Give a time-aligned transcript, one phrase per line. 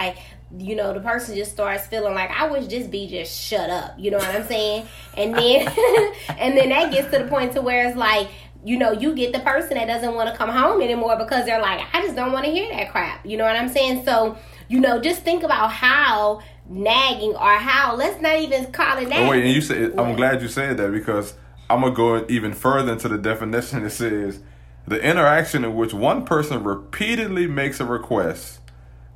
[0.00, 0.16] like
[0.58, 3.94] you know the person just starts feeling like I wish this be just shut up.
[3.98, 4.86] You know what I'm saying?
[5.16, 5.68] And then
[6.38, 8.28] and then that gets to the point to where it's like
[8.62, 11.62] you know, you get the person that doesn't want to come home anymore because they're
[11.62, 13.24] like, I just don't want to hear that crap.
[13.24, 14.04] You know what I'm saying?
[14.04, 14.36] So,
[14.68, 19.26] you know, just think about how nagging or how let's not even call it that
[19.26, 21.34] Oh wait, and you said I'm glad you said that because
[21.68, 23.84] I'm gonna go even further into the definition.
[23.84, 24.40] It says
[24.86, 28.59] the interaction in which one person repeatedly makes a request,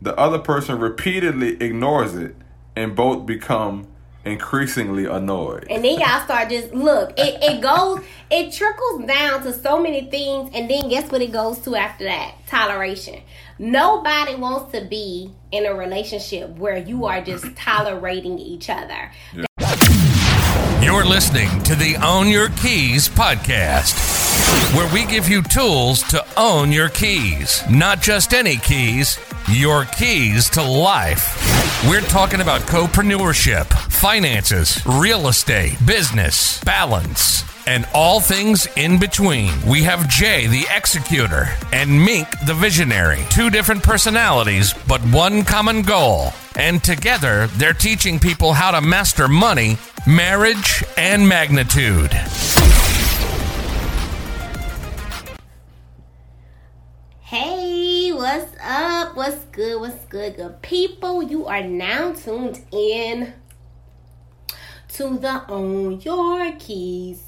[0.02, 2.36] the other person repeatedly ignores it,
[2.76, 3.86] and both become
[4.25, 5.66] increasingly annoyed.
[5.71, 10.11] And then y'all start just look, it, it goes it trickles down to so many
[10.11, 12.35] things and then guess what it goes to after that?
[12.46, 13.22] Toleration.
[13.58, 19.13] Nobody wants to be in a relationship where you are just tolerating each other.
[19.35, 19.44] Yeah.
[20.82, 23.94] You're listening to the Own Your Keys podcast,
[24.75, 27.63] where we give you tools to own your keys.
[27.71, 29.18] Not just any keys,
[29.49, 31.40] your keys to life.
[31.89, 39.50] We're talking about copreneurship, finances, real estate, business, balance, and all things in between.
[39.66, 43.25] We have Jay, the executor, and Mink, the visionary.
[43.30, 46.32] Two different personalities, but one common goal.
[46.56, 52.12] And together, they're teaching people how to master money, marriage, and magnitude.
[58.66, 59.14] Up?
[59.14, 59.78] What's good?
[59.78, 61.22] What's good, good people?
[61.22, 63.34] You are now tuned in
[64.88, 67.22] to the Own Your Keys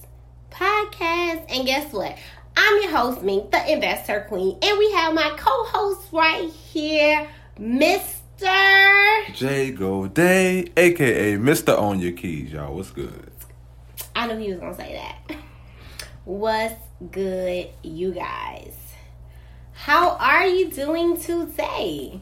[0.50, 1.44] podcast.
[1.50, 2.16] And guess what?
[2.56, 7.28] I'm your host, Mink, the investor queen, and we have my co-host right here,
[7.60, 9.34] Mr.
[9.34, 11.76] Jay Goday, aka Mr.
[11.76, 12.74] Own Your Keys, y'all.
[12.74, 13.30] What's good?
[14.14, 15.36] I knew he was gonna say that.
[16.24, 18.75] What's good, you guys?
[19.78, 22.20] How are you doing today?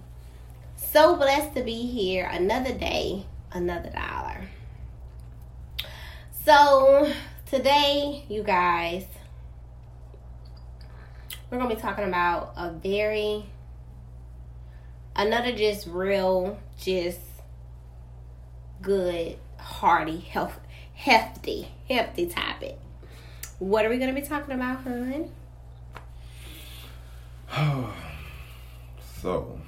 [0.76, 2.28] So blessed to be here.
[2.30, 4.48] Another day, another dollar.
[6.44, 7.10] So,
[7.46, 9.06] today, you guys,
[11.48, 13.46] we're going to be talking about a very,
[15.16, 17.20] another just real, just
[18.82, 20.58] good, hearty, health,
[20.92, 22.78] hefty, hefty topic.
[23.58, 25.30] What are we going to be talking about, hun?
[29.22, 29.60] so,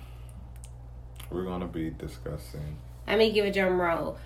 [1.31, 2.79] we're going to be discussing.
[3.07, 4.19] Let me give a drum roll.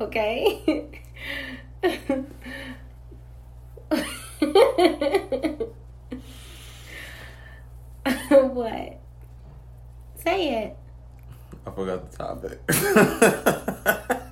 [0.00, 0.86] okay.
[8.30, 9.00] what?
[10.22, 10.76] Say it.
[11.66, 12.60] I forgot the topic.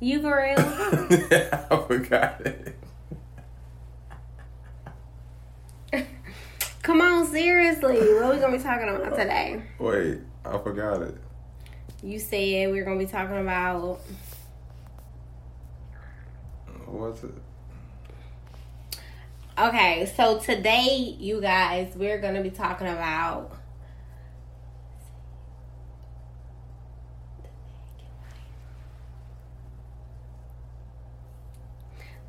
[0.00, 0.58] Real?
[1.30, 2.76] yeah, I forgot it.
[6.82, 7.98] Come on, seriously.
[7.98, 9.62] What are we gonna be talking about today?
[9.78, 11.16] Wait, I forgot it.
[12.02, 14.00] You said we are gonna be talking about
[16.90, 17.34] What's it?
[19.58, 23.59] Okay, so today, you guys, we're gonna be talking about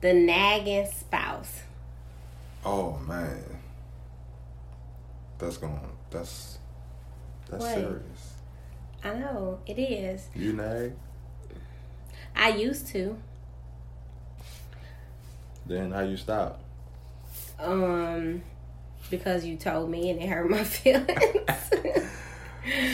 [0.02, 1.62] the nagging spouse.
[2.66, 3.44] Oh man,
[5.38, 5.80] that's going.
[6.10, 6.58] That's
[7.50, 7.74] that's What?
[7.76, 8.34] serious.
[9.04, 10.28] I know it is.
[10.36, 10.94] You nag,
[12.36, 13.18] I used to.
[15.66, 16.60] then how you stop?
[17.60, 18.42] Um,
[19.10, 21.08] because you told me and it hurt my feelings.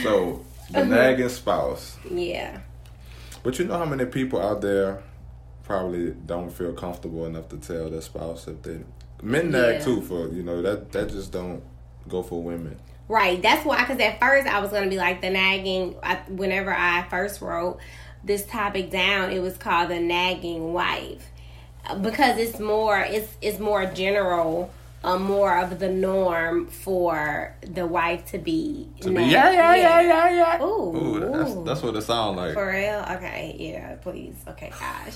[0.02, 0.84] So the Uh-huh.
[0.84, 1.96] nagging spouse.
[2.10, 2.60] yeah.
[3.42, 5.02] But you know how many people out there
[5.68, 8.80] probably don't feel comfortable enough to tell their spouse if they
[9.22, 9.84] men nag Yeah.
[9.84, 11.62] too for you know that that just don't
[12.08, 12.76] go for women.
[13.06, 13.40] Right.
[13.40, 15.94] That's why, because at first I was going to be like the nagging.
[16.02, 17.78] I, whenever I first wrote
[18.24, 21.24] this topic down, it was called the nagging wife
[22.02, 24.70] because it's more it's it's more general,
[25.04, 28.88] uh, more of the norm for the wife to be.
[29.00, 30.62] To be nag- yeah yeah yeah yeah yeah.
[30.62, 31.64] Ooh, Ooh, that's ooh.
[31.64, 32.52] that's what it sounds like.
[32.54, 33.04] For real?
[33.16, 34.36] Okay, yeah, please.
[34.48, 35.14] Okay, gosh.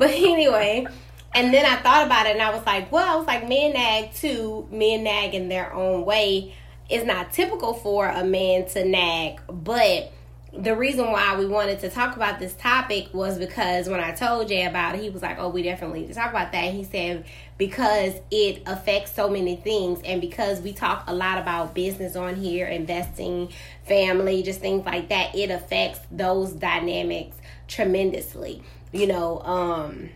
[0.00, 0.86] But anyway,
[1.34, 3.74] and then I thought about it and I was like, well, I was like, men
[3.74, 4.66] nag too.
[4.72, 6.54] Men nag in their own way.
[6.88, 10.10] It's not typical for a man to nag, but
[10.52, 14.48] the reason why we wanted to talk about this topic was because when I told
[14.48, 16.82] Jay about it, he was like, "Oh, we definitely need to talk about that." He
[16.82, 17.24] said
[17.56, 22.34] because it affects so many things, and because we talk a lot about business on
[22.34, 23.50] here, investing,
[23.84, 27.36] family, just things like that, it affects those dynamics
[27.68, 28.64] tremendously.
[28.92, 30.10] You know, um,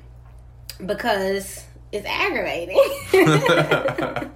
[0.85, 2.77] because it's aggravating.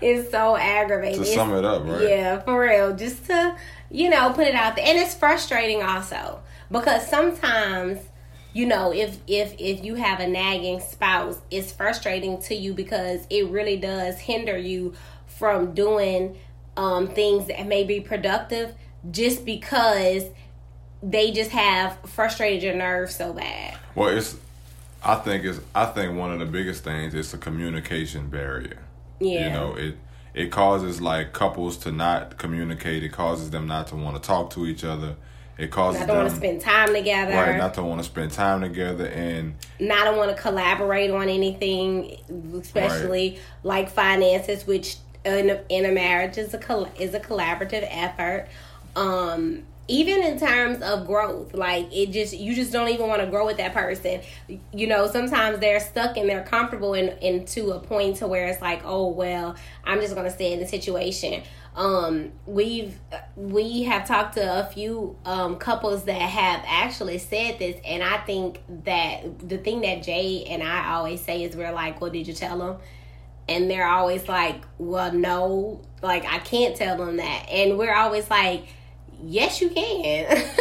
[0.00, 1.20] it's so aggravating.
[1.20, 2.08] To sum it up, right?
[2.08, 2.96] Yeah, for real.
[2.96, 3.54] Just to,
[3.90, 4.86] you know, put it out there.
[4.86, 6.40] And it's frustrating also.
[6.70, 7.98] Because sometimes,
[8.54, 13.26] you know, if if if you have a nagging spouse, it's frustrating to you because
[13.28, 14.94] it really does hinder you
[15.26, 16.38] from doing
[16.78, 18.74] um, things that may be productive
[19.10, 20.24] just because
[21.06, 23.78] they just have frustrated your nerves so bad.
[23.94, 24.36] Well, it's.
[25.04, 25.60] I think it's.
[25.74, 28.78] I think one of the biggest things is the communication barrier.
[29.20, 29.44] Yeah.
[29.46, 29.96] You know, it
[30.34, 33.04] it causes like couples to not communicate.
[33.04, 35.14] It causes them not to want to talk to each other.
[35.58, 37.32] It causes Not to want to spend time together.
[37.32, 41.30] right not to want to spend time together and not to want to collaborate on
[41.30, 42.18] anything,
[42.60, 47.86] especially like finances, which in a, in a marriage is a col- is a collaborative
[47.90, 48.48] effort.
[48.96, 53.28] Um, even in terms of growth, like it just you just don't even want to
[53.28, 54.20] grow with that person.
[54.72, 58.60] You know, sometimes they're stuck and they're comfortable in into a point to where it's
[58.60, 59.54] like, oh well,
[59.84, 61.42] I'm just gonna stay in the situation.
[61.76, 62.98] Um, we've
[63.36, 68.16] we have talked to a few um, couples that have actually said this, and I
[68.18, 72.26] think that the thing that Jay and I always say is we're like, well, did
[72.26, 72.78] you tell them?
[73.48, 78.28] And they're always like, well, no, like I can't tell them that, and we're always
[78.30, 78.66] like,
[79.24, 80.44] yes, you can.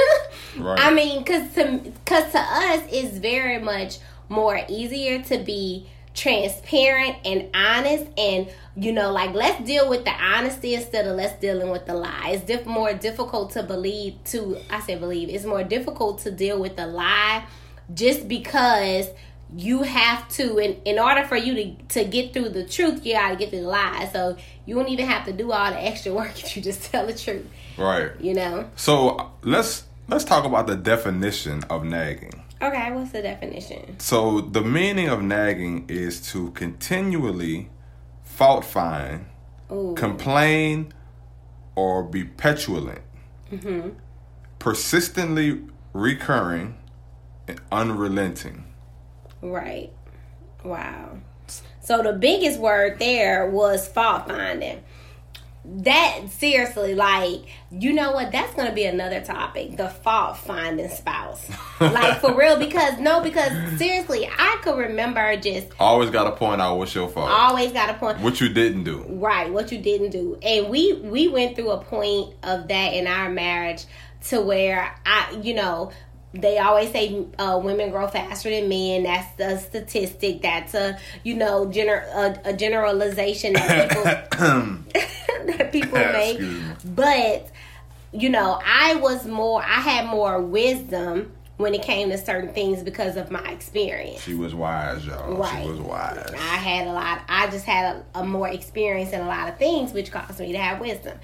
[0.58, 0.80] Right.
[0.80, 3.98] I mean, cause to cause to us, it's very much
[4.30, 8.48] more easier to be transparent and honest and
[8.78, 12.30] you know like let's deal with the honesty instead of let's dealing with the lie
[12.30, 16.58] it's diff- more difficult to believe to i say believe it's more difficult to deal
[16.58, 17.46] with the lie
[17.94, 19.10] just because
[19.58, 23.14] you have to in, in order for you to, to get through the truth you
[23.14, 26.14] gotta get through the lie so you don't even have to do all the extra
[26.14, 27.46] work if you just tell the truth
[27.78, 28.12] right.
[28.20, 32.44] you know So let's let's talk about the definition of nagging.
[32.62, 37.70] okay what's the definition So the meaning of nagging is to continually
[38.24, 39.26] fault find,
[39.72, 39.94] Ooh.
[39.98, 40.94] complain,
[41.76, 43.02] or be petulant,
[43.52, 43.90] mm-hmm.
[44.60, 45.62] persistently
[45.94, 46.78] recurring,
[47.48, 48.66] and unrelenting.
[49.42, 49.92] Right.
[50.64, 51.18] Wow.
[51.82, 54.84] So the biggest word there was fault finding.
[55.68, 57.42] That seriously, like,
[57.72, 58.32] you know what?
[58.32, 59.78] That's gonna be another topic.
[59.78, 61.50] The fault finding spouse.
[61.80, 66.62] like for real, because no, because seriously, I could remember just Always got a point
[66.62, 68.20] out what's your fault, always got a point.
[68.20, 69.06] what you didn't do.
[69.10, 70.38] Right, what you didn't do.
[70.42, 73.86] And we we went through a point of that in our marriage
[74.30, 75.92] to where I, you know,
[76.42, 79.04] they always say uh, women grow faster than men.
[79.04, 80.42] That's a statistic.
[80.42, 84.04] That's a you know gener- a, a generalization that people
[85.58, 86.42] that people make.
[86.84, 87.50] But
[88.12, 89.62] you know, I was more.
[89.62, 94.22] I had more wisdom when it came to certain things because of my experience.
[94.22, 95.36] She was wise, y'all.
[95.36, 95.64] Right.
[95.64, 96.32] She was wise.
[96.34, 97.22] I had a lot.
[97.30, 100.52] I just had a, a more experience in a lot of things, which caused me
[100.52, 101.18] to have wisdom.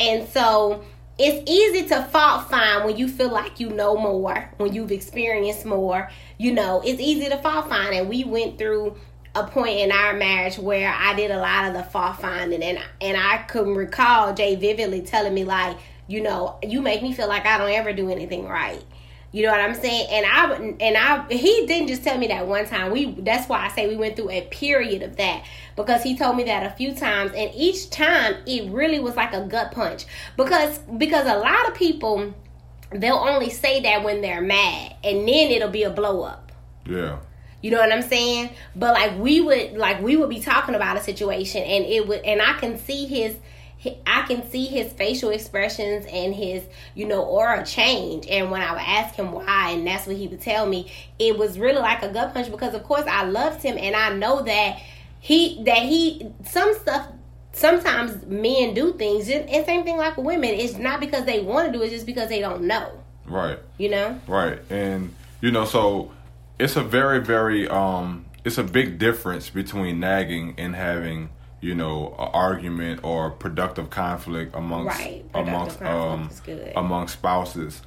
[0.00, 0.84] And so
[1.18, 5.64] it's easy to fault find when you feel like you know more, when you've experienced
[5.64, 6.10] more.
[6.38, 8.96] You know, it's easy to fault find, and we went through
[9.34, 12.78] a point in our marriage where I did a lot of the fault finding, and
[13.00, 17.28] and I can recall Jay vividly telling me like, you know, you make me feel
[17.28, 18.84] like I don't ever do anything right.
[19.36, 20.06] You know what I'm saying?
[20.10, 22.90] And I and I he didn't just tell me that one time.
[22.90, 25.44] We that's why I say we went through a period of that
[25.76, 29.34] because he told me that a few times and each time it really was like
[29.34, 30.06] a gut punch
[30.38, 32.32] because because a lot of people
[32.92, 36.50] they'll only say that when they're mad and then it'll be a blow up.
[36.86, 37.18] Yeah.
[37.60, 38.48] You know what I'm saying?
[38.74, 42.20] But like we would like we would be talking about a situation and it would
[42.24, 43.36] and I can see his
[44.06, 46.64] I can see his facial expressions and his,
[46.94, 48.26] you know, aura change.
[48.28, 51.38] And when I would ask him why, and that's what he would tell me, it
[51.38, 54.42] was really like a gut punch because, of course, I loved him, and I know
[54.42, 54.80] that
[55.20, 57.08] he that he some stuff.
[57.52, 60.50] Sometimes men do things, and and same thing like women.
[60.50, 63.00] It's not because they want to do it; it's just because they don't know.
[63.24, 63.58] Right.
[63.78, 64.20] You know?
[64.26, 64.58] Right.
[64.70, 66.12] And you know, so
[66.58, 71.30] it's a very, very um it's a big difference between nagging and having,
[71.66, 75.24] you know, an argument or productive conflict amongst Right.
[75.34, 76.30] Amongst um
[76.76, 77.82] amongst spouses.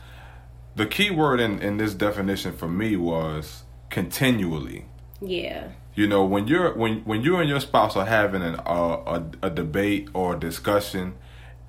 [0.75, 4.85] The key word in, in this definition for me was continually.
[5.21, 5.69] Yeah.
[5.95, 9.47] You know, when you're when when you and your spouse are having an, uh, a
[9.47, 11.13] a debate or a discussion,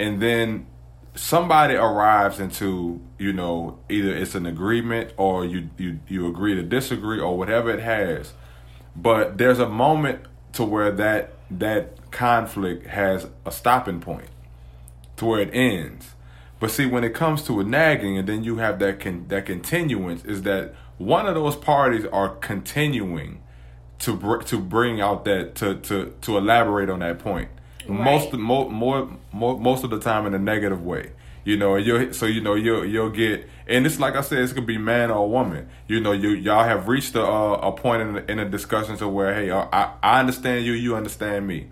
[0.01, 0.67] and then
[1.15, 6.63] somebody arrives into you know either it's an agreement or you you you agree to
[6.63, 8.33] disagree or whatever it has,
[8.97, 10.23] but there's a moment
[10.55, 14.29] to where that that conflict has a stopping point
[15.17, 16.15] to where it ends.
[16.59, 19.47] But see, when it comes to a nagging, and then you have that con- that
[19.47, 23.43] continuance, is that one of those parties are continuing
[24.01, 27.49] to br- to bring out that to to to elaborate on that point.
[27.89, 31.13] Most mo- more more most of the time in a negative way.
[31.45, 34.41] You know, and you so you know you'll you'll get and it's like I said,
[34.41, 35.69] it's gonna be man or woman.
[35.89, 39.09] You know, you y'all have reached a uh, a point in, in a discussion to
[39.09, 41.69] where hey, uh, I I understand you, you understand me,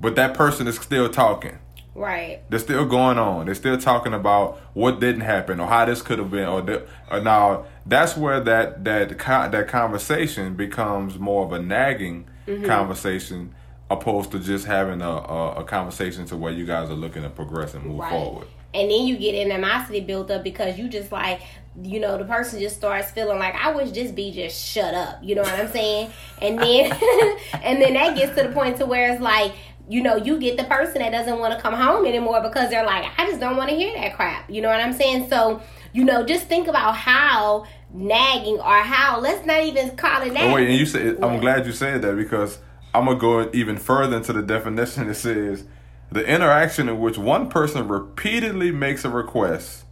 [0.00, 1.58] but that person is still talking.
[1.94, 2.42] Right.
[2.50, 3.46] They're still going on.
[3.46, 6.48] They're still talking about what didn't happen or how this could have been.
[6.48, 11.58] Or, the, or now that's where that that co- that conversation becomes more of a
[11.60, 12.66] nagging Mm-hmm.
[12.66, 13.54] conversation,
[13.88, 17.30] opposed to just having a, a a conversation to where you guys are looking to
[17.30, 18.10] progress and move Right.
[18.10, 18.48] forward.
[18.74, 21.40] And then you get animosity built up because you just like,
[21.82, 25.20] you know, the person just starts feeling like, I wish this be just shut up.
[25.22, 26.10] You know what I'm saying?
[26.42, 26.92] And then,
[27.62, 29.52] and then that gets to the point to where it's like,
[29.88, 32.86] you know, you get the person that doesn't want to come home anymore because they're
[32.86, 34.50] like, I just don't want to hear that crap.
[34.50, 35.28] You know what I'm saying?
[35.28, 35.60] So,
[35.92, 40.50] you know, just think about how nagging or how let's not even call it nagging.
[40.50, 42.58] Oh wait, and you said I'm glad you said that because
[42.92, 45.08] I'm gonna go even further into the definition.
[45.08, 45.64] It says
[46.10, 49.84] the interaction in which one person repeatedly makes a request,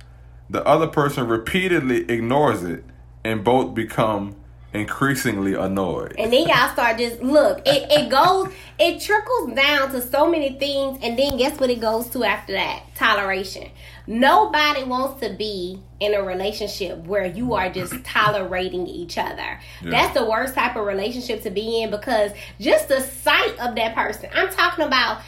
[0.48, 2.84] the other person repeatedly ignores it,
[3.24, 4.36] and both become
[4.72, 6.14] increasingly annoyed.
[6.18, 7.60] And then y'all start just look.
[7.66, 8.52] It it goes.
[8.78, 11.70] It trickles down to so many things, and then guess what?
[11.70, 13.70] It goes to after that toleration.
[14.06, 19.60] Nobody wants to be in a relationship where you are just tolerating each other.
[19.82, 23.94] That's the worst type of relationship to be in because just the sight of that
[23.94, 24.28] person.
[24.34, 25.22] I'm talking about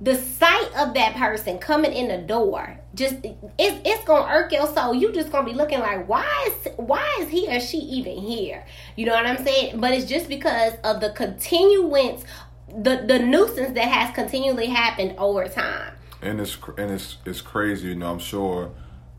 [0.00, 4.66] the sight of that person coming in the door just it's it's gonna irk your
[4.66, 4.94] soul.
[4.94, 8.64] You just gonna be looking like why is why is he or she even here?
[8.96, 9.80] You know what I'm saying?
[9.80, 12.24] But it's just because of the continuance,
[12.68, 15.94] the the nuisance that has continually happened over time.
[16.22, 17.88] and it's and it's it's crazy.
[17.88, 18.70] You know, I'm sure.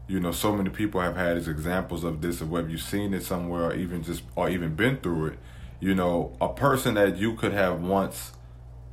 [0.08, 3.14] You know, so many people have had as examples of this, of whether you've seen
[3.14, 5.40] it somewhere, or even just, or even been through it.
[5.80, 8.32] You know, a person that you could have once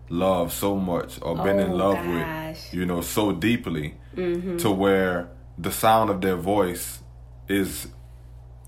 [0.09, 2.05] loved so much, or been in Oh, love gosh.
[2.07, 2.49] Mm-hmm.
[2.49, 7.01] with, you know, so deeply, to where the sound of their voice
[7.49, 7.89] is,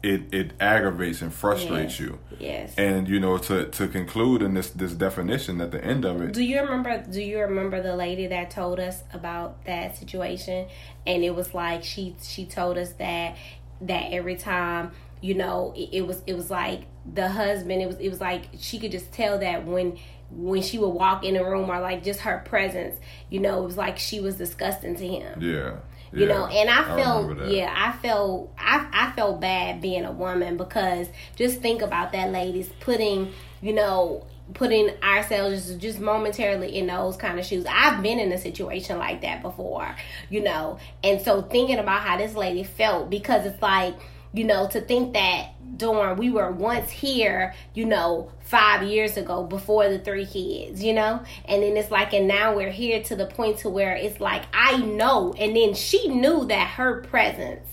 [0.03, 2.01] it it aggravates and frustrates Yes.
[2.01, 2.19] you.
[2.39, 2.75] Yes.
[2.79, 6.33] And you know, to to conclude in this this definition at the end of it,
[6.35, 7.03] Do you remember?
[7.11, 10.69] Do you remember the lady that told us about that situation?
[11.07, 13.37] And it was like she she told us that
[13.81, 17.83] that every time you know it, it was it was like the husband.
[17.83, 19.99] It was it was like she could just tell that when
[20.31, 22.97] when she would walk in the room or like just her presence,
[23.31, 25.41] you know, it was like she was disgusting to him.
[25.41, 25.77] Yeah,
[26.13, 27.51] you yeah, know and i felt that.
[27.51, 32.33] yeah i felt I, I felt bad being a woman because just think about that
[32.33, 37.67] ladies putting you know putting ourselves just, just momentarily in those kind of shoes.
[37.69, 39.95] I've been in a situation like that before
[40.31, 43.95] you know and so thinking about how this lady felt because it's like
[44.33, 49.45] you know to think that Dorn, we were once here, you know, five years ago
[49.45, 51.23] before the three kids, you know?
[51.45, 54.43] And then it's like, and now we're here to the point to where it's like,
[54.53, 55.35] I know.
[55.39, 57.69] And then she knew that her presence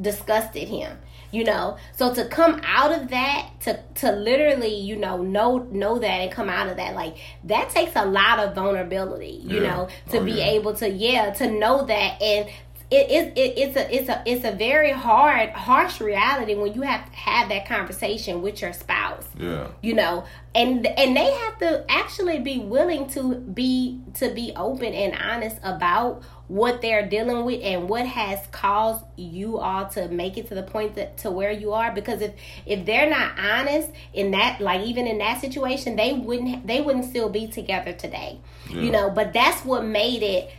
[0.00, 0.98] disgusted him
[1.32, 5.98] you know so to come out of that to to literally you know know know
[5.98, 9.70] that and come out of that like that takes a lot of vulnerability you Yeah.
[9.70, 10.50] know to Oh, be yeah.
[10.50, 12.48] able to yeah to know that and
[12.88, 16.82] it, it, it, it's a it's a it's a very hard harsh reality when you
[16.82, 19.66] have to have that conversation with your spouse yeah.
[19.82, 20.24] you know
[20.54, 25.58] and and they have to actually be willing to be to be open and honest
[25.64, 30.54] about what they're dealing with and what has caused you all to make it to
[30.54, 32.34] the point that to where you are because if
[32.66, 37.04] if they're not honest in that like even in that situation they wouldn't they wouldn't
[37.04, 38.38] still be together today
[38.70, 38.80] Yeah.
[38.82, 40.50] you know but that's what made it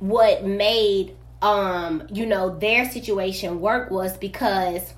[0.00, 4.94] what made um you know their situation work was because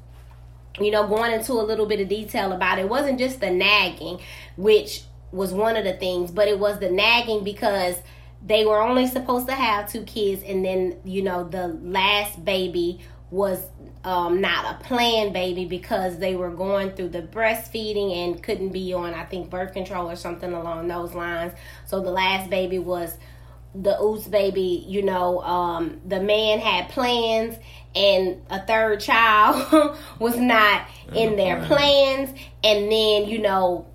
[0.80, 4.20] you know, going into a little bit of detail about it, wasn't just the nagging,
[4.56, 7.96] which was one of the things, but it was the nagging because
[8.44, 13.00] they were only supposed to have two kids, and then you know the last baby
[13.30, 13.60] was
[14.04, 18.92] um, not a planned baby because they were going through the breastfeeding and couldn't be
[18.92, 21.52] on I think birth control or something along those lines.
[21.86, 23.16] So the last baby was
[23.74, 27.56] the oops baby, you know, um, the man had plans
[27.94, 32.30] and a third child was not in the their plans.
[32.62, 33.86] and then, you know,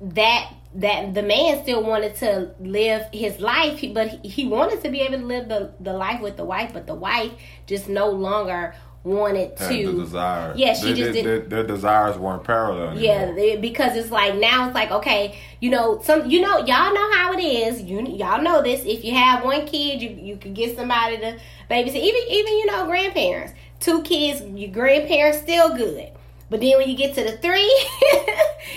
[0.00, 4.88] that that the man still wanted to live his life but he- he wanted to
[4.88, 7.30] be able to live the, the life with the wife but the wife
[7.66, 10.52] just no longer wanted to the desire.
[10.56, 12.90] Yeah, she They- just did- Their, their desires weren't parallel.
[12.96, 13.34] Anymore.
[13.38, 17.12] yeah, because it's like now it's like okay, you know, some you know y'all know
[17.14, 17.82] how it is.
[17.82, 18.84] You y'all know this.
[18.84, 21.36] If you have one kid, you you could get somebody to
[21.70, 21.96] babysit.
[21.96, 26.08] Even even you know grandparents, two kids, your grandparents still good.
[26.50, 27.74] But then when you get to the three,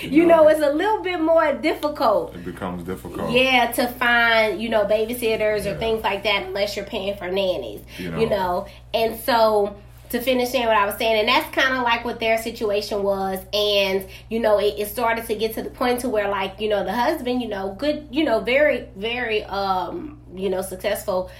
[0.02, 2.34] you know, it's a little bit more difficult.
[2.34, 3.30] It becomes difficult.
[3.30, 5.72] Yeah, to find, you know, babysitters Yeah.
[5.72, 7.82] or things like that unless you're paying for nannies.
[7.98, 8.18] You know.
[8.20, 8.66] You know.
[8.94, 9.76] And so
[10.10, 13.02] to finish saying what I was saying, and that's kind of like what their situation
[13.02, 16.60] was, and you know, it, it started to get to the point to where, like,
[16.60, 21.30] you know, the husband, you know, good, you know, very, very, um, you know, successful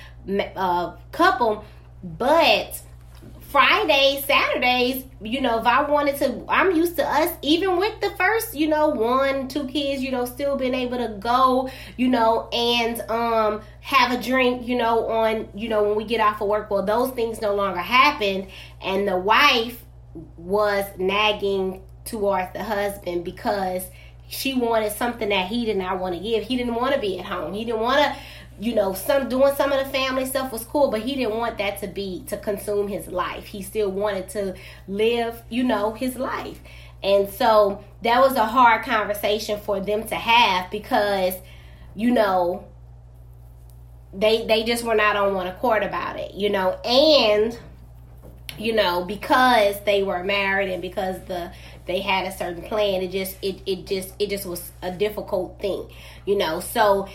[0.56, 1.64] uh, couple,
[2.02, 2.80] but
[3.48, 8.10] Fridays, Saturdays, you know, if I wanted to, I'm used to us, even with the
[8.10, 12.48] first, you know, one, two kids, you know, still being able to go, you know,
[12.52, 16.48] and um have a drink, you know, on, you know, when we get off of
[16.48, 16.70] work.
[16.70, 18.48] Well, those things no longer happen.
[18.82, 19.84] And the wife
[20.36, 23.88] was nagging towards the husband because
[24.28, 26.42] she wanted something that he did not want to give.
[26.42, 27.52] He didn't want to be at home.
[27.52, 28.16] He didn't want to,
[28.58, 31.58] you know, some doing some of the family stuff was cool, but he didn't want
[31.58, 33.44] that to be to consume his life.
[33.46, 34.54] He still wanted to
[34.88, 36.60] live, you know, his life.
[37.02, 41.34] And so that was a hard conversation for them to have because,
[41.94, 42.66] you know,
[44.14, 47.58] they they just were not on one accord about it, you know, and
[48.58, 51.52] you know because they were married and because the
[51.86, 55.60] they had a certain plan it just it, it just it just was a difficult
[55.60, 55.86] thing
[56.24, 57.08] you know so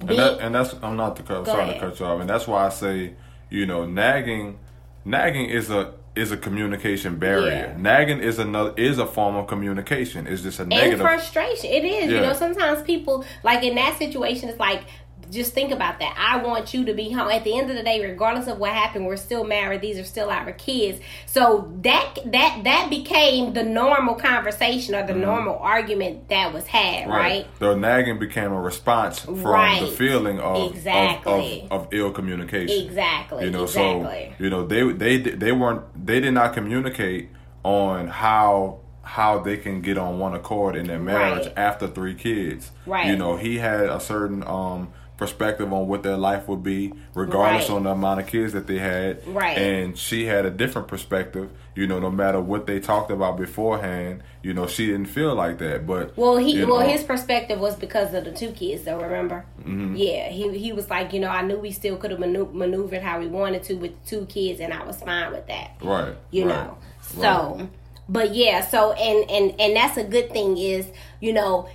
[0.00, 1.80] And, that, and that's I'm not to cut, sorry ahead.
[1.80, 3.14] to cut you off, and that's why I say,
[3.48, 4.58] you know, nagging,
[5.04, 7.74] nagging is a is a communication barrier.
[7.74, 7.76] Yeah.
[7.76, 10.26] Nagging is another is a form of communication.
[10.26, 11.00] It's just a and negative.
[11.00, 14.84] frustration it is you know sometimes people like in that situation it's like
[15.30, 16.14] just think about that.
[16.18, 17.30] I want you to be home.
[17.30, 19.80] At the end of the day, regardless of what happened, we're still married.
[19.80, 21.00] These are still our kids.
[21.26, 27.08] So that that that became the normal conversation or the normal argument that was had,
[27.08, 27.46] right?
[27.58, 29.80] The nagging became a response from Right.
[29.80, 31.68] the feeling of, of- Exactly.
[31.70, 32.84] of, of, ill communication.
[32.86, 33.44] Exactly.
[33.44, 34.34] You know, exactly.
[34.38, 37.28] so you know they they they weren't they did not communicate
[37.62, 41.58] on how how they can get on one accord in their marriage Right.
[41.58, 42.70] after three kids.
[42.86, 43.06] Right.
[43.08, 47.68] You know, he had a certain um perspective on what their life would be regardless
[47.68, 47.76] Right.
[47.76, 49.24] on the amount of kids that they had.
[49.26, 49.56] Right.
[49.56, 54.22] And she had a different perspective, you know, no matter what they talked about beforehand,
[54.42, 55.86] you know, she didn't feel like that.
[55.86, 59.00] But Well, he well know, his perspective was because of the two kids, though.
[59.00, 59.44] Remember?
[59.60, 59.94] Mm-hmm.
[59.96, 63.02] Yeah, he he was like, you know, I knew we still could have manu- maneuvered
[63.02, 65.76] how we wanted to with two kids, and I was fine with that.
[65.80, 66.14] Right.
[66.32, 66.78] You right, know.
[67.02, 67.68] So, right.
[68.08, 70.86] but yeah, so and and and that's a good thing is,
[71.20, 71.68] you know.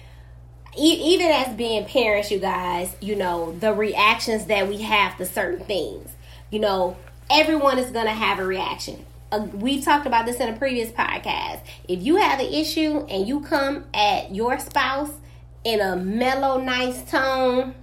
[0.77, 5.65] Even as being parents, you guys, you know, the reactions that we have to certain
[5.65, 6.11] things,
[6.51, 6.95] you know,
[7.29, 9.05] everyone is going to have a reaction.
[9.31, 11.61] Uh, we've talked about this in a previous podcast.
[11.87, 15.11] If you have an issue and you come at your spouse
[15.63, 17.75] in a mellow, nice tone,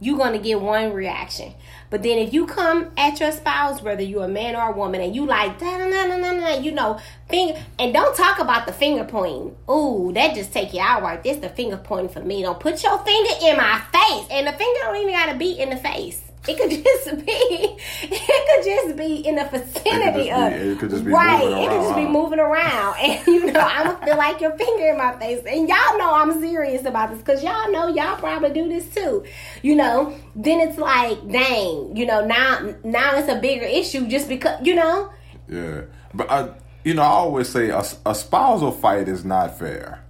[0.00, 1.54] you're going to get one reaction.
[1.90, 5.00] But then if you come at your spouse, whether you're a man or a woman,
[5.00, 8.66] and you like, da da da da da, you know, finger, and don't talk about
[8.66, 9.56] the finger pointing.
[9.70, 11.22] Ooh, that just take you out right.
[11.22, 12.42] This the finger pointing for me.
[12.42, 15.70] Don't put your finger in my face, and the finger don't even gotta be in
[15.70, 16.25] the face.
[16.48, 21.04] It could just be, it could just be in the vicinity of, it could just
[21.04, 21.44] be right.
[21.44, 24.56] moving it could just be moving around, and you know, I'm gonna feel like your
[24.56, 28.16] finger in my face, and y'all know I'm serious about this because y'all know y'all
[28.16, 29.24] probably do this too.
[29.62, 34.28] You know, then it's like, dang, you know, now now it's a bigger issue just
[34.28, 35.12] because you know.
[35.48, 35.82] Yeah,
[36.14, 36.50] but I,
[36.84, 40.04] you know, I always say a, a spousal fight is not fair.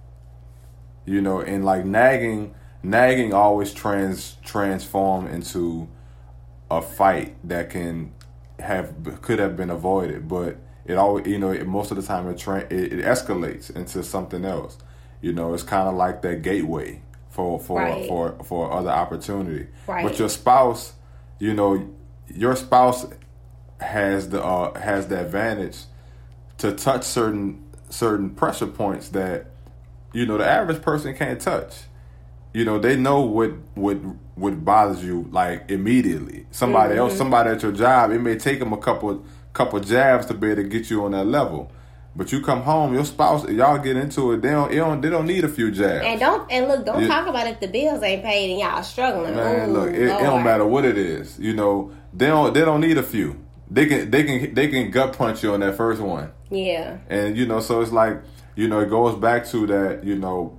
[1.05, 5.87] You know, and like nagging, nagging always trans transform into
[6.69, 8.11] a fight that can
[8.59, 12.27] have could have been avoided, but it always, you know, it, most of the time
[12.29, 14.77] it, tra- it it escalates into something else.
[15.21, 18.07] You know, it's kind of like that gateway for for Right.
[18.07, 19.67] for for other opportunity.
[19.85, 20.03] Right.
[20.05, 20.93] But your spouse,
[21.39, 21.89] you know,
[22.27, 23.05] your spouse
[23.79, 25.77] has the uh, has the advantage
[26.57, 29.47] to touch certain certain pressure points that
[30.13, 31.73] you know the average person can't touch.
[32.57, 33.97] You know, they know what what
[34.33, 36.47] what bothers you like immediately.
[36.49, 37.19] Somebody else, mm-hmm.
[37.19, 40.63] somebody at your job, it may take them a couple couple jabs to be able
[40.63, 41.71] to get you on that level.
[42.15, 44.41] But you come home, your spouse, y'all get into it.
[44.41, 46.03] They don't, they don't, they don't need a few jabs.
[46.03, 47.07] And don't and look, don't Yeah.
[47.09, 49.35] talk about it if the bills ain't paid and y'all struggling.
[49.35, 51.37] Man, Ooh, look, it, it don't matter what it is.
[51.37, 53.39] You know, they don't they don't need a few.
[53.69, 56.31] They can they can they can gut punch you on that first one.
[56.49, 58.19] Yeah, And you know, so it's like,
[58.55, 60.57] you know, it goes back to that, you know,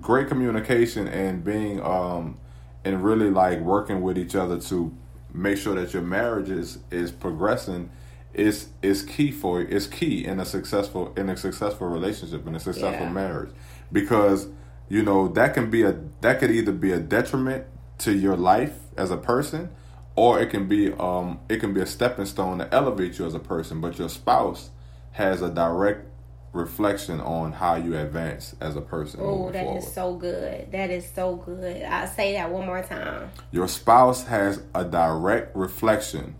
[0.00, 2.36] great communication and being um
[2.84, 4.94] and really like working with each other to
[5.32, 7.90] make sure that your marriage is is progressing
[8.34, 12.60] is is key for it's key in a successful in a successful relationship in a
[12.60, 13.12] successful Yeah.
[13.12, 13.50] marriage
[13.90, 14.48] because
[14.88, 17.64] you know that can be a that could either be a detriment
[17.98, 19.70] to your life as a person
[20.16, 23.34] or it can be um it can be a stepping stone to elevate you as
[23.34, 24.70] a person but your spouse
[25.12, 26.06] has a direct
[26.52, 29.20] reflection on how you advance as a person.
[29.22, 29.78] Oh, that forward.
[29.78, 30.72] is so good.
[30.72, 31.82] That is so good.
[31.82, 33.30] I'll say that one more time.
[33.50, 36.36] Your spouse has a direct reflection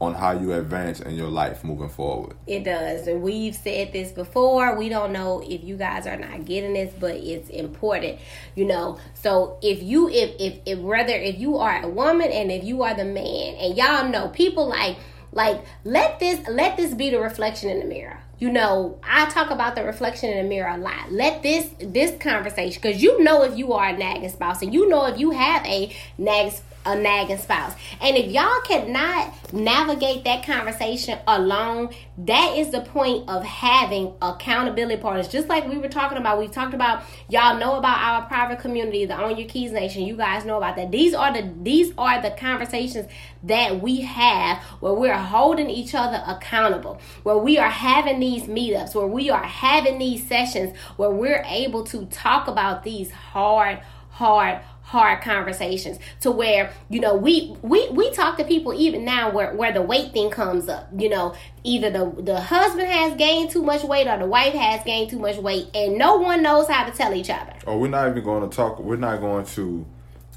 [0.00, 2.36] on how you advance in your life moving forward.
[2.46, 3.06] It does.
[3.06, 4.76] And we've said this before.
[4.76, 8.18] We don't know if you guys are not getting this, but it's important.
[8.54, 12.50] You know, so if you if if, if whether if you are a woman and
[12.50, 14.96] if you are the man, and y'all know people like
[15.34, 18.20] like let this let this be the reflection in the mirror.
[18.38, 21.12] You know, I talk about the reflection in the mirror a lot.
[21.12, 24.88] Let this this conversation because you know if you are a nagging spouse and you
[24.88, 26.52] know if you have a nagging
[26.84, 27.74] a nagging spouse.
[28.00, 35.00] And if y'all cannot navigate that conversation alone, that is the point of having accountability
[35.00, 35.28] partners.
[35.28, 39.04] Just like we were talking about, we talked about y'all know about our private community,
[39.04, 40.02] the Own Your Keys Nation.
[40.02, 40.90] You guys know about that.
[40.90, 43.08] These are the these are the conversations
[43.44, 48.94] that we have where we're holding each other accountable, where we are having these meetups,
[48.94, 54.60] where we are having these sessions, where we're able to talk about these hard, hard,
[54.84, 59.54] hard conversations to where you know we we we talk to people even now where
[59.54, 63.62] where the weight thing comes up you know either the the husband has gained too
[63.62, 66.84] much weight or the wife has gained too much weight and no one knows how
[66.84, 68.78] to tell each other Or we're not even going to talk.
[68.78, 69.86] We're not going to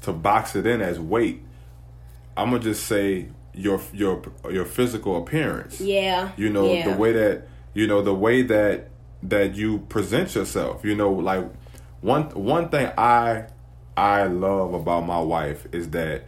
[0.02, 1.42] to box it in as weight.
[2.36, 5.80] I'm gonna just say your your your physical appearance.
[5.80, 6.90] yeah You know yeah.
[6.90, 8.88] the way that you know the way that
[9.22, 10.84] that you present yourself.
[10.84, 11.44] You know, like
[12.00, 13.46] one one thing I
[13.98, 16.24] I love about my wife is that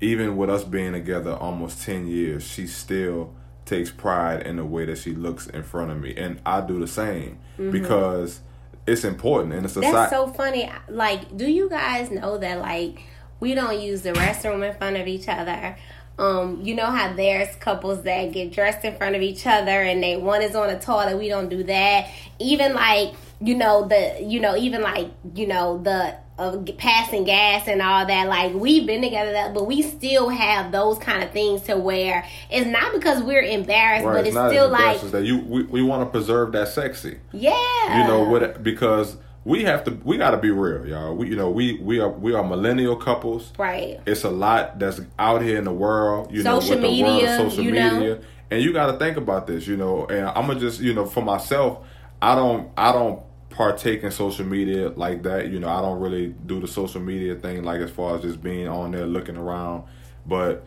[0.00, 3.34] even with us being together almost ten years, she still
[3.64, 6.80] takes pride in the way that she looks in front of me, and I do
[6.80, 8.40] the same because
[8.84, 9.86] it's important in a society.
[9.86, 9.94] Mm-hmm.
[9.94, 10.72] That's so funny.
[10.88, 13.02] Like, do you guys know that like
[13.38, 15.76] we don't use the restroom in front of each other?
[16.18, 20.02] Um, you know how there's couples that get dressed in front of each other and
[20.02, 22.10] they one is on a toilet, we don't do that.
[22.40, 27.66] Even like, you know, the you know, even like, you know, the of passing gas
[27.66, 28.28] and all that.
[28.28, 32.24] Like we've been together, that, but we still have those kind of things to where
[32.50, 35.82] it's not because we're embarrassed, Right, but it's not still like, that you we, we
[35.82, 37.18] want to preserve that sexy.
[37.32, 41.28] yeah, you know what because we have to we got to be real y'all we
[41.28, 43.98] you know we we are we are millennial couples right?
[44.04, 47.14] it's a lot that's out here in the world you Social know with the world
[47.14, 47.98] media, social you know.
[47.98, 48.20] media
[48.50, 51.06] and you got to think about this you know and i'm gonna just you know
[51.06, 51.78] for myself
[52.20, 53.22] i don't i don't
[53.58, 57.34] partake in social media like that you know i don't really do the social media
[57.34, 59.82] thing like as far as just being on there looking around
[60.24, 60.64] but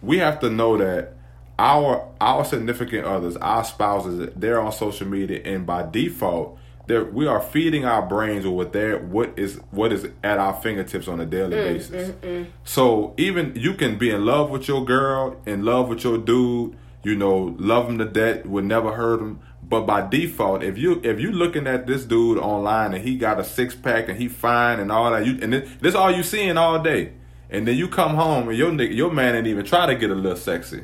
[0.00, 1.14] we have to know that
[1.60, 7.26] our our significant others, our spouses, they're on social media, and by default, they're, we
[7.26, 11.20] are feeding our brains with what they're what is what is at our fingertips on
[11.20, 12.10] a daily mm, basis.
[12.10, 12.46] Mm, mm.
[12.64, 16.76] So even you can be in love with your girl, in love with your dude,
[17.04, 19.40] you know, love him to death, would never hurt him.
[19.70, 23.38] But by default, if you if you looking at this dude online and he got
[23.38, 26.24] a six pack and he fine and all that, you and this, this all you
[26.24, 27.12] seeing all day,
[27.48, 30.14] and then you come home and your your man didn't even try to get a
[30.14, 30.82] little sexy.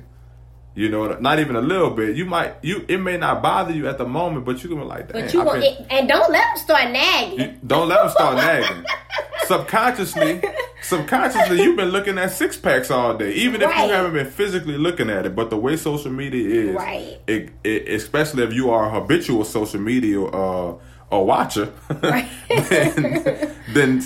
[0.77, 2.17] You know, not even a little bit.
[2.17, 4.85] You might you it may not bother you at the moment, but you can be
[4.85, 7.41] like, Dang, But you it, and don't let them start nagging.
[7.41, 8.85] you- don't let them start nagging.
[9.47, 10.43] subconsciously,
[10.83, 13.87] subconsciously, you've been looking at six packs all day, even if Right.
[13.89, 15.35] you haven't been physically looking at it.
[15.35, 17.21] But the way social media is, Right.
[17.27, 20.75] it, it, especially if you are a habitual social media uh,
[21.11, 24.01] a watcher, then, then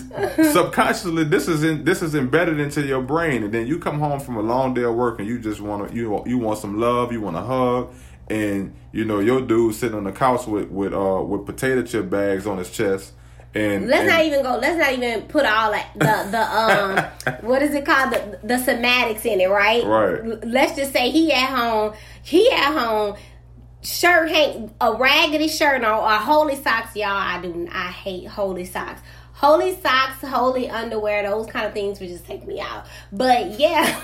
[0.53, 4.21] subconsciously this is in, this is embedded into your brain, and then you come home
[4.21, 6.79] from a long day of work and you just want to you you want some
[6.81, 7.93] love, you want a hug,
[8.29, 12.09] and you know your dude sitting on the couch with with uh with potato chip
[12.11, 13.13] bags on his chest.
[13.53, 14.59] And, Let's and- not even go.
[14.59, 18.55] Let's not even put all that the the um what is it called the the
[18.55, 19.85] somatics in it, right?
[19.85, 20.47] Right.
[20.47, 21.95] Let's just say he at home.
[22.23, 23.17] He at home.
[23.83, 27.09] Shirt hang a raggedy shirt on or holy socks, y'all.
[27.09, 27.67] I do.
[27.73, 29.01] I hate holy socks.
[29.41, 32.85] Holy socks, holy underwear, those kind of things would just take me out.
[33.11, 33.81] But yeah,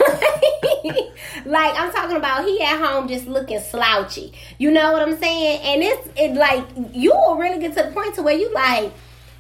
[1.45, 4.33] like I'm talking about, he at home just looking slouchy.
[4.57, 5.61] You know what I'm saying?
[5.61, 8.95] And it's it like you will really get to the point to where you like.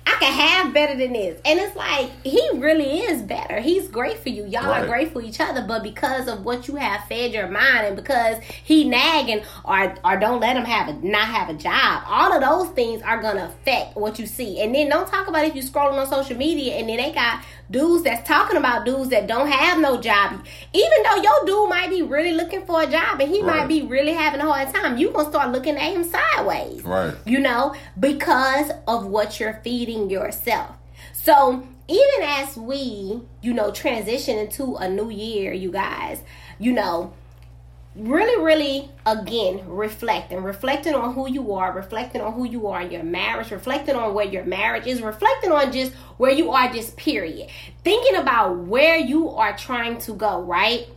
[0.07, 1.41] I can have better than this.
[1.45, 3.61] And it's like he really is better.
[3.61, 4.47] He's great for you.
[4.47, 4.87] Y'all are Right.
[4.87, 8.39] great for each other, but because of what you have fed your mind and because
[8.63, 12.41] he nagging or or don't let him have a not have a job, all of
[12.41, 14.61] those things are gonna affect what you see.
[14.61, 17.43] And then don't talk about if you scrolling on social media and then they got
[17.69, 20.41] dudes that's talking about dudes that don't have no job.
[20.73, 23.83] Even though your dude might be really looking for a job and he might be
[23.83, 27.15] really having a hard time, you gonna start looking at him sideways Right.
[27.25, 30.77] you know, because of what you're feeding yourself.
[31.13, 36.23] So, even as we, you know, transition into a new year, you guys,
[36.59, 37.13] you know,
[37.97, 42.91] really, really, again, reflecting, reflecting on who you are, reflecting on who you are in
[42.91, 46.97] your marriage, reflecting on where your marriage is, reflecting on just where you are, just
[46.97, 47.49] period.
[47.85, 50.89] Thinking about where you are trying to go, right?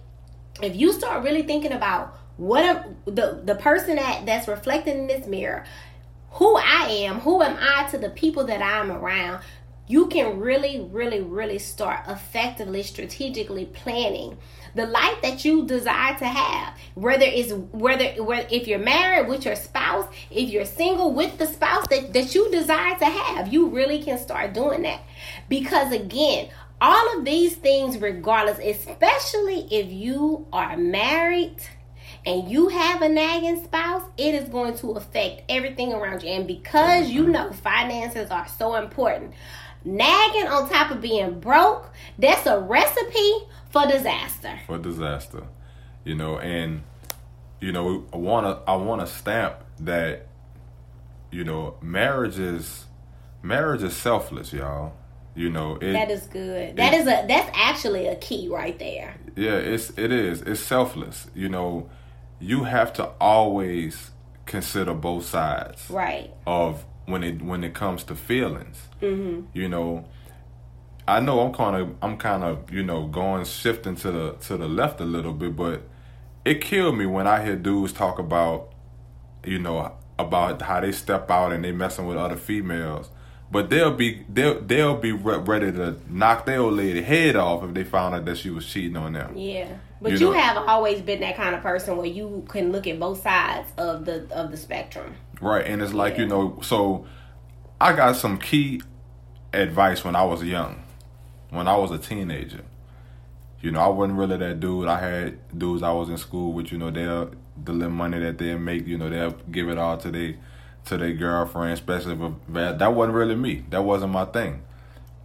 [0.62, 5.08] If you start really thinking about what am, the the person that that's reflecting in
[5.08, 5.66] this mirror,
[6.32, 9.42] who I am, who am I to the people that I'm around,
[9.88, 14.38] you can really, really, really start effectively, strategically planning
[14.76, 16.78] the life that you desire to have.
[16.94, 21.48] Whether it's whether whether if you're married with your spouse if you're single with the
[21.48, 25.02] spouse that, that you desire to have you really can start doing that.
[25.48, 31.58] Because again all of these things regardless especially if you are married
[32.30, 36.30] and you have a nagging spouse, it is going to affect everything around you.
[36.30, 39.34] And because you know finances are so important,
[39.84, 43.34] nagging on top of being broke, that's a recipe
[43.72, 44.60] for disaster.
[44.68, 45.48] For disaster.
[46.06, 46.84] You know, and
[47.60, 50.28] you know, I wanna I wanna stamp that,
[51.32, 52.86] you know, marriage is
[53.42, 54.94] marriage is selfless, y'all.
[55.34, 56.76] You know, it, that is good.
[56.76, 59.16] That is a that's actually a key right there.
[59.36, 60.44] Yeah, it's it is.
[60.44, 61.28] It's selfless.
[61.34, 61.90] You know,
[62.40, 64.12] you have to always
[64.46, 65.90] consider both sides.
[65.90, 66.32] Right.
[66.46, 68.78] Of when it when it comes to feelings.
[69.02, 69.46] Mm-hmm.
[69.54, 70.06] You know,
[71.08, 74.58] I know I'm kind of I'm kind of you know going shifting to the to
[74.58, 75.84] the left a little bit, but
[76.46, 78.74] it killed me when I hear dudes talk about
[79.44, 83.10] you know about how they step out and they messing with other females.
[83.52, 87.74] But they'll be they'll they'll be ready to knock their old lady head off if
[87.74, 89.36] they found out that she was cheating on them.
[89.36, 89.78] Yeah.
[90.02, 92.88] But you, you know, have always been that kind of person where you can look
[92.88, 95.16] at both sides of the of the spectrum.
[95.42, 96.22] Right, and it's like yeah.
[96.22, 97.06] you know, so
[97.82, 98.82] I got some key
[99.54, 100.84] advice when I was young,
[101.50, 102.64] when I was a teenager.
[103.62, 104.88] You know, I wasn't really that dude.
[104.88, 106.72] I had dudes I was in school with.
[106.72, 107.32] You know, they'll
[107.62, 108.88] the little money that they make.
[108.88, 110.36] You know, they'll give it all to their
[110.86, 113.66] to their girlfriend, especially if that wasn't really me.
[113.70, 114.64] That wasn't my thing,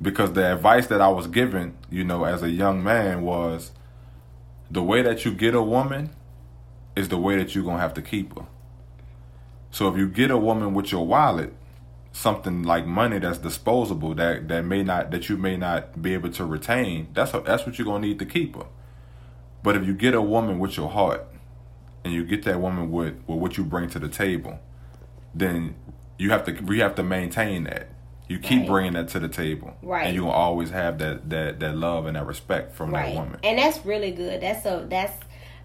[0.02, 3.70] because the advice that I was given, you know, as a young man was
[4.70, 6.10] the way that you get a woman
[6.96, 8.46] is the way that you're gonna have to keep her.
[9.70, 11.52] So if you get a woman with your wallet,
[12.12, 16.30] something like money that's disposable that that may not that you may not be able
[16.30, 18.66] to retain, that's that's what you're gonna need to keep her.
[19.62, 21.26] But if you get a woman with your heart,
[22.04, 24.60] and you get that woman with with what you bring to the table,
[25.34, 25.74] then
[26.18, 27.88] you have to you have to maintain that.
[28.28, 28.68] You keep right.
[28.68, 30.06] bringing that to the table, right?
[30.06, 33.14] And you will always have that that that love and that respect from right.
[33.14, 33.40] that woman.
[33.42, 34.40] And that's really good.
[34.40, 35.12] That's a that's.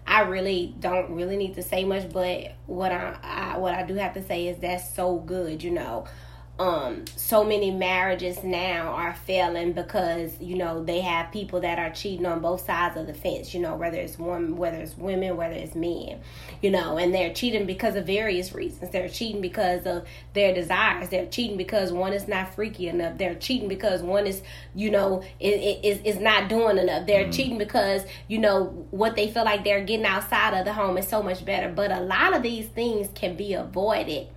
[0.06, 3.94] I really don't really need to say much, but what I, I what I do
[3.94, 5.62] have to say is that's so good.
[5.62, 6.06] You know,
[6.60, 11.88] um, so many marriages now are failing because you know they have people that are
[11.88, 13.54] cheating on both sides of the fence.
[13.54, 16.20] You know, whether it's one, whether it's women, whether it's men.
[16.60, 18.90] You know, and they're cheating because of various reasons.
[18.90, 21.08] They're cheating because of their desires.
[21.08, 23.16] They're cheating because one is not freaky enough.
[23.16, 24.42] They're cheating because one is,
[24.74, 27.06] you know, is is, is not doing enough.
[27.06, 27.32] They're mm.
[27.32, 31.08] cheating because you know what they feel like they're getting outside of the home is
[31.08, 31.72] so much better.
[31.72, 34.28] But a lot of these things can be avoided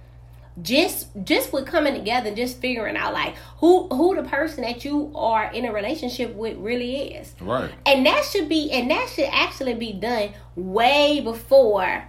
[0.62, 5.12] just just with coming together just figuring out like who who the person that you
[5.16, 7.34] are in a relationship with really is.
[7.42, 7.72] Right.
[7.86, 12.08] And that should be and that should actually be done way before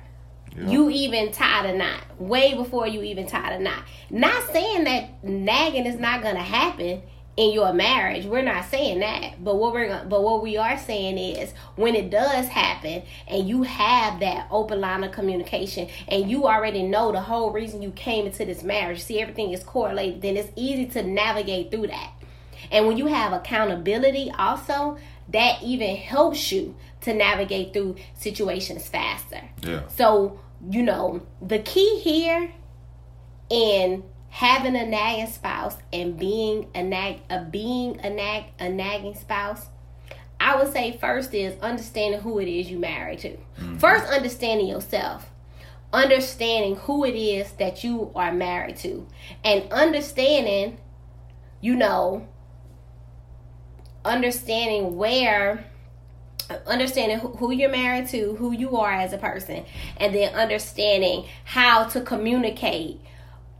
[0.56, 2.04] you even tie the knot.
[2.20, 3.82] Way before you even tie the knot.
[4.10, 7.02] Not saying that nagging is not gonna happen
[7.36, 8.26] in your marriage.
[8.26, 12.10] We're not saying that, but what we're but what we are saying is when it
[12.10, 17.20] does happen and you have that open line of communication and you already know the
[17.20, 21.02] whole reason you came into this marriage, see everything is correlated, then it's easy to
[21.02, 22.12] navigate through that.
[22.70, 24.98] And when you have accountability also,
[25.30, 29.40] that even helps you to navigate through situations faster.
[29.62, 29.86] Yeah.
[29.88, 32.52] So, you know, the key here
[33.50, 39.14] in having a nagging spouse and being a nag a being a nag a nagging
[39.14, 39.66] spouse
[40.40, 43.28] i would say first is understanding who it is you married to.
[43.28, 43.76] Mm-hmm.
[43.78, 45.30] first understanding yourself.
[45.92, 49.06] Understanding who it is that you are married to.
[49.44, 50.78] And understanding
[51.60, 52.26] you know
[54.04, 55.64] understanding where
[56.66, 59.64] understanding who you're married to who you are as a person
[59.98, 63.00] and then understanding how to communicate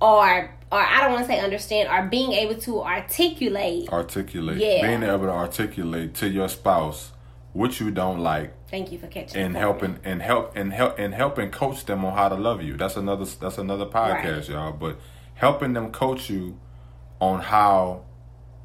[0.00, 3.88] or or I don't want to say understand, or being able to articulate.
[3.88, 4.58] Articulate.
[4.58, 4.87] Yeah.
[4.87, 7.12] Being able to articulate to your spouse
[7.52, 8.52] what you don't like.
[8.68, 9.40] Thank you for catching.
[9.40, 12.76] And helping and help and help and helping coach them on how to love you.
[12.76, 14.48] That's another that's another podcast, right.
[14.48, 14.72] y'all.
[14.72, 14.98] But
[15.34, 16.58] helping them coach you
[17.20, 18.02] on how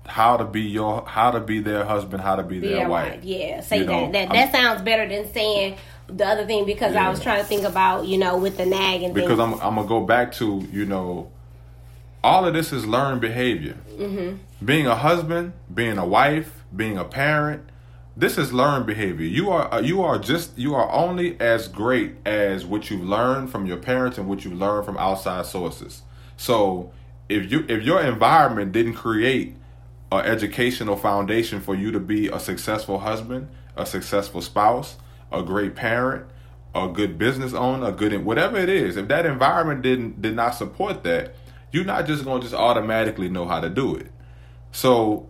[0.08, 3.12] how to be your how to be their husband, how to be, their their wife.
[3.18, 3.24] wife.
[3.24, 4.30] Yeah, say You know, that.
[4.30, 7.66] That I'm- sounds better than saying the other thing because I was trying to think
[7.66, 9.40] about you know with the nag and because things.
[9.40, 11.32] I'm I'm gonna go back to you know,
[12.24, 13.78] all of this is learned behavior.
[13.92, 14.66] Mm-hmm.
[14.66, 17.70] Being a husband, being a wife, being a parent,
[18.16, 19.26] this is learned behavior.
[19.26, 23.50] You are uh, you are just you are only as great as what you've learned
[23.50, 26.02] from your parents and what you learned from outside sources.
[26.36, 26.92] So
[27.30, 29.56] if you if your environment didn't create
[30.12, 34.98] an educational foundation for you to be a successful husband, a successful spouse,
[35.32, 36.26] a great parent,
[36.76, 38.98] a good business owner, a good whatever it is.
[38.98, 41.36] If that environment didn't did not support that,
[41.72, 44.12] you're not just going to just automatically know how to do it.
[44.72, 45.30] So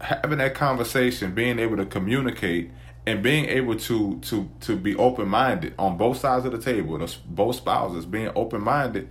[0.00, 2.70] having that conversation, being able to communicate,
[3.06, 7.04] and being able to to to be open minded on both sides of the table,
[7.26, 9.08] both spouses being open minded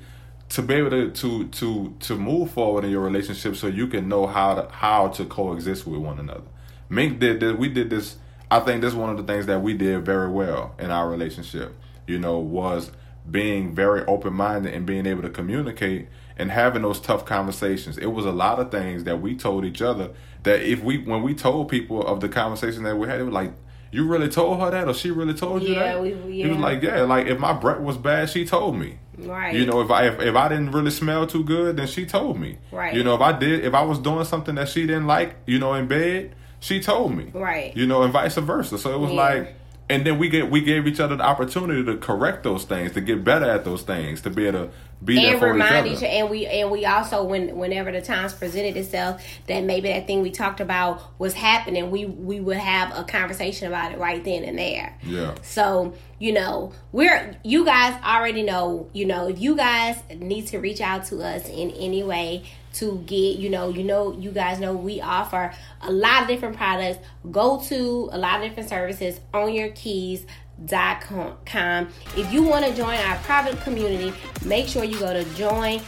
[0.49, 4.07] to be able to to to to move forward in your relationship, so you can
[4.07, 6.43] know how to how to coexist with one another.
[6.89, 7.55] Mink did this.
[7.55, 8.17] We did this.
[8.49, 11.09] I think this is one of the things that we did very well in our
[11.09, 11.73] relationship.
[12.07, 12.91] You know, was
[13.29, 17.97] being very open minded and being able to communicate and having those tough conversations.
[17.97, 20.11] It was a lot of things that we told each other
[20.43, 23.33] that if we when we told people of the conversation that we had, it was
[23.33, 23.53] like,
[23.91, 26.01] You really told her that or she really told you Yeah, that?
[26.01, 28.97] we- It was like, Yeah, like if my breath was bad, she told me.
[29.17, 29.53] Right.
[29.53, 32.39] You know, if I if, if I didn't really smell too good, then she told
[32.39, 32.57] me.
[32.71, 32.93] Right.
[32.95, 35.59] You know, if I did if I was doing something that she didn't like, you
[35.59, 37.29] know, in bed, she told me.
[37.33, 37.75] Right.
[37.75, 38.77] You know, and vice versa.
[38.77, 39.17] So it was Yeah.
[39.21, 39.55] like
[39.89, 43.01] and then we get we gave each other the opportunity to correct those things, to
[43.01, 44.69] get better at those things, to be able to
[45.03, 48.01] be there and for remind each other and we and we also when whenever the
[48.01, 52.57] times presented itself that maybe that thing we talked about was happening we we would
[52.57, 54.97] have a conversation about it right then and there.
[55.03, 55.35] Yeah.
[55.41, 60.59] so you know we're you guys already know you know if you guys need to
[60.59, 64.59] reach out to us in any way to get you know you know you guys
[64.59, 66.99] know we offer a lot of different products.
[67.31, 70.25] Go to a lot of different services Own Your Keys
[70.69, 71.89] com.
[72.17, 74.13] If you want to join our private community,
[74.45, 75.81] make sure you go to join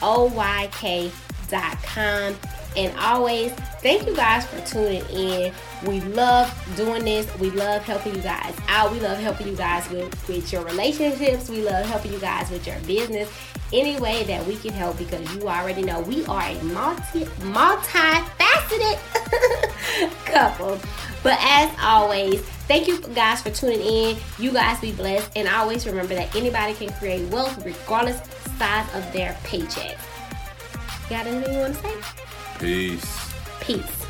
[0.00, 1.12] oyk.com.
[2.74, 5.52] And always, thank you guys for tuning in.
[5.86, 7.28] We love doing this.
[7.38, 8.92] We love helping you guys out.
[8.92, 11.50] We love helping you guys with, with your relationships.
[11.50, 13.30] We love helping you guys with your business.
[13.74, 18.98] Any way that we can help because you already know we are a multi multifaceted
[20.24, 20.78] couple.
[21.22, 22.42] But as always,
[22.72, 24.16] thank you guys for tuning in.
[24.38, 25.30] You guys be blessed.
[25.36, 28.16] And always remember that anybody can create wealth regardless
[28.56, 29.98] size of their paycheck.
[31.10, 31.94] Got anything you want to say?
[32.58, 33.34] Peace.
[33.60, 34.01] Peace.